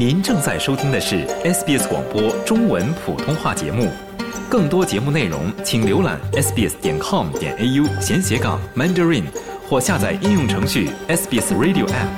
[0.00, 3.86] 您正在收听的是 SBS 广播中文普通话节目。
[4.48, 9.24] 更多节目内容，请浏览 sbs 点 com 点 au 闲斜杠 mandarin，
[9.68, 12.08] 或下载应用程序 SBS Radio App。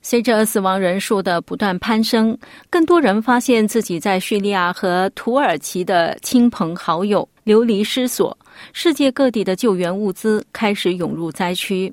[0.00, 2.34] 随着死亡人数的不断攀升，
[2.70, 8.34] 更多人发现自己在叙利亚和土耳其的亲朋好友流离失所。
[8.72, 11.92] 世界各地的救援物资开始涌入灾区。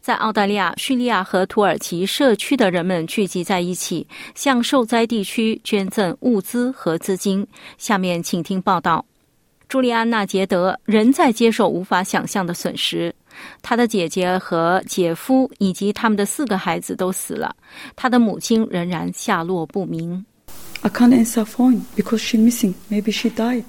[0.00, 7.46] 在澳大利亚、叙利亚和土耳其社区的人们聚集在一起，向受灾地区捐赠物资和资金。
[7.78, 9.04] 下面请听报道：
[9.68, 13.14] 朱利安娜·杰德仍在接受无法想象的损失，
[13.62, 17.54] 他的姐姐和姐夫以及他们的四个孩子都死了，
[17.96, 20.24] 他的母亲仍然下落不明。
[20.82, 22.74] I can't answer phone because she missing.
[22.90, 23.64] Maybe she died.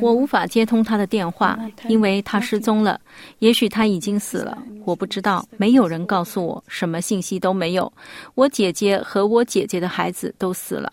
[0.00, 3.00] 我无法接通他的电话，因为他失踪了。
[3.38, 5.46] 也许他已经死了，我不知道。
[5.56, 7.90] 没有人告诉我，什么信息都没有。
[8.34, 10.92] 我姐姐和我姐姐的孩子都死了。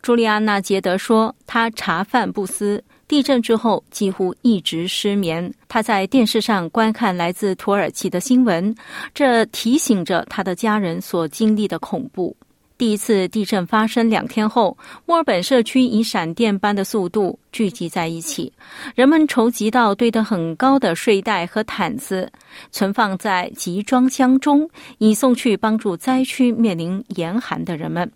[0.00, 5.52] 朱莉安娜·杰德说：“她茶饭不思，地震之后几乎一直失眠。
[5.68, 8.74] 她在电视上观看来自土耳其的新闻，
[9.12, 12.34] 这提醒着她的家人所经历的恐怖。”
[12.80, 18.50] 第一次地震发生两天后，墨尔本社区以闪电般的速度聚集在一起，
[18.94, 22.32] 人们筹集到堆得很高的睡袋和毯子，
[22.72, 28.10] 存放在集装箱中，以送去帮助灾区面临严寒的人们。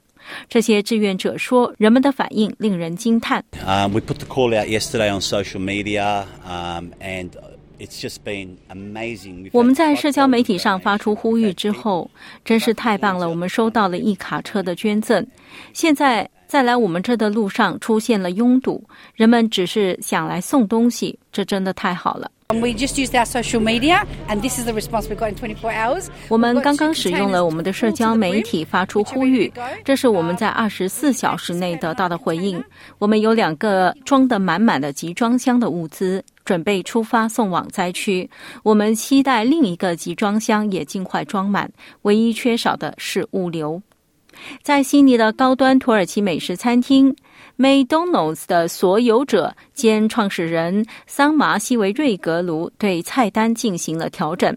[0.49, 3.45] 这些志愿者说，人们的反应令人惊叹。
[3.67, 7.29] Um, we put the call out yesterday on social media, um, and
[9.53, 12.11] 我们在社交媒体上发出呼吁之后，
[12.45, 13.29] 真是太棒了！
[13.29, 15.27] 我们收到了一卡车的捐赠。
[15.73, 18.83] 现在在来我们这的路上出现了拥堵，
[19.15, 22.31] 人们只是想来送东西，这真的太好了。
[26.29, 29.53] 我们刚刚使用了我们的社交媒体发出呼吁，
[29.85, 32.63] 这是我们在二十四小时内得到的回应。
[32.99, 36.23] 我们有两个装得满满的集装箱的物资。
[36.45, 38.29] 准备出发送往灾区，
[38.63, 41.71] 我们期待另一个集装箱也尽快装满。
[42.03, 43.83] 唯一缺少的是物流。
[44.63, 47.15] 在悉尼的高端土耳其美食餐厅
[47.57, 54.57] McDonald's 的所有者兼创始人桑麻西维瑞格卢对菜单进行了调整。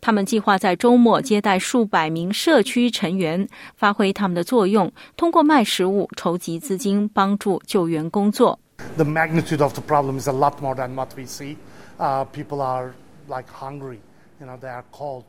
[0.00, 3.46] 他们计划在周末接待数百名社区成员，
[3.76, 8.58] 发挥他们的作用，通过卖食物筹集资金，帮助救援工作。
[8.98, 11.56] The magnitude of the problem is a lot more than what we see.
[11.98, 12.92] Uh, people are
[13.28, 13.98] like hungry,
[14.38, 15.24] you know, they are cold.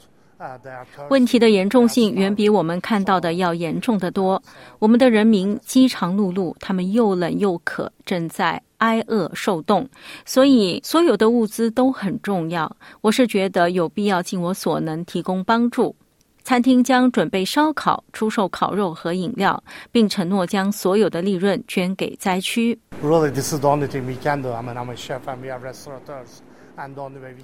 [1.09, 4.41] 问题的严重性远比我们看到的要严重的多。
[4.79, 9.85] 我们的人民饥肠辘辘，他们又冷又渴，正在挨饿受冻。
[10.25, 12.73] 所以，所有的物资都很重要。
[13.01, 15.93] 我是觉得有必要尽我所能提供帮助。
[16.41, 22.79] 餐厅将准备烧烤、出售烤肉和饮料，并承诺将所有的利润捐给灾区。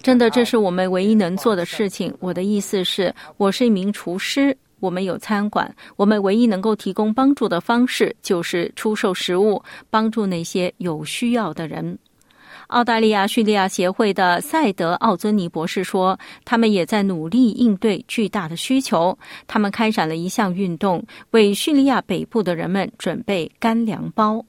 [0.02, 2.14] 真的，这是我们唯一能做的事情。
[2.20, 11.98] 我的意思是，我是一名厨师，我们有餐馆，我们唯一能够提供帮助的方式就是出售食物，帮助那些有需要的人。
[12.68, 19.18] 澳大利亚叙利亚协会的赛德奥尊尼博士说：“他们也在努力应对巨大的需求。
[19.48, 24.44] 他们开展了一项运动，为叙利亚北部的人们准备干粮包。”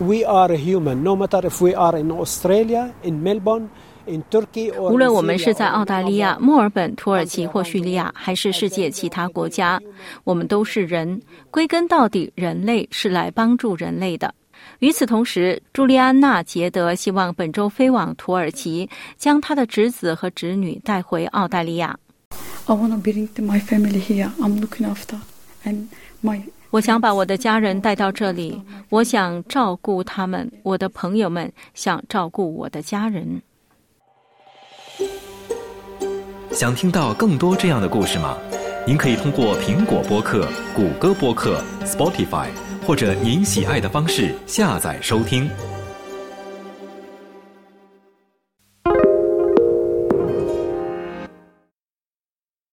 [0.00, 3.68] We are human, no matter if we are in Australia, in Melbourne,
[4.06, 9.80] in Turkey, or 无论我们是在澳大利亚、墨尔本、土耳其或叙利亚，还是世界其他国家，
[10.24, 11.20] 我们都是人。
[11.50, 14.34] 归根到底，人类是来帮助人类的。
[14.78, 21.96] 与此同时，朱利安娜·杰德希望本周飞往土耳其，将她的侄子和侄女带回澳大利亚。
[26.72, 30.50] 我想把我的家人带到这里，我想照顾他们。
[30.62, 33.42] 我的朋友们想照顾我的家人。
[36.50, 38.38] 想听到更多这样的故事吗？
[38.86, 42.48] 您可以通过苹果播客、谷歌播客、Spotify。
[42.84, 45.48] 或者您喜爱的方式下载收听。